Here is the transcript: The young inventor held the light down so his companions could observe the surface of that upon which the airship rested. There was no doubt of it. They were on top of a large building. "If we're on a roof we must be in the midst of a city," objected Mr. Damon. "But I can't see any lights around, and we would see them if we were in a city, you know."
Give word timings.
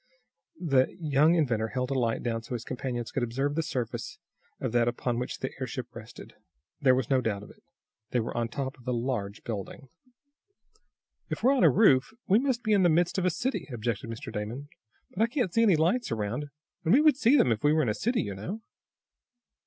The 0.59 0.97
young 0.99 1.35
inventor 1.35 1.67
held 1.67 1.89
the 1.89 1.93
light 1.93 2.23
down 2.23 2.41
so 2.41 2.55
his 2.55 2.63
companions 2.63 3.11
could 3.11 3.21
observe 3.21 3.53
the 3.53 3.61
surface 3.61 4.17
of 4.59 4.71
that 4.71 4.87
upon 4.87 5.19
which 5.19 5.37
the 5.37 5.51
airship 5.61 5.93
rested. 5.95 6.33
There 6.81 6.95
was 6.95 7.11
no 7.11 7.21
doubt 7.21 7.43
of 7.43 7.51
it. 7.51 7.61
They 8.09 8.19
were 8.19 8.35
on 8.35 8.47
top 8.47 8.79
of 8.79 8.87
a 8.87 8.93
large 8.93 9.43
building. 9.43 9.89
"If 11.29 11.43
we're 11.43 11.53
on 11.55 11.63
a 11.63 11.69
roof 11.69 12.15
we 12.27 12.39
must 12.39 12.63
be 12.63 12.73
in 12.73 12.81
the 12.81 12.89
midst 12.89 13.19
of 13.19 13.25
a 13.25 13.29
city," 13.29 13.67
objected 13.71 14.09
Mr. 14.09 14.33
Damon. 14.33 14.69
"But 15.11 15.21
I 15.21 15.27
can't 15.27 15.53
see 15.53 15.61
any 15.61 15.75
lights 15.75 16.11
around, 16.11 16.45
and 16.83 16.93
we 16.95 17.01
would 17.01 17.15
see 17.15 17.37
them 17.37 17.51
if 17.51 17.63
we 17.63 17.71
were 17.71 17.83
in 17.83 17.89
a 17.89 17.93
city, 17.93 18.23
you 18.23 18.33
know." 18.33 18.61